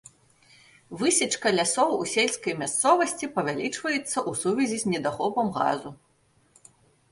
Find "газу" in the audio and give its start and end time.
5.61-5.89